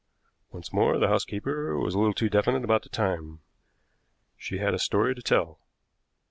Once 0.51 0.73
more, 0.73 0.97
the 0.97 1.09
housekeeper 1.09 1.77
was 1.77 1.93
a 1.93 1.99
little 1.99 2.11
too 2.11 2.27
definite 2.27 2.63
about 2.63 2.81
the 2.81 2.89
time. 2.89 3.39
She 4.35 4.57
had 4.57 4.73
a 4.73 4.79
story 4.79 5.13
to 5.13 5.21
tell. 5.21 5.59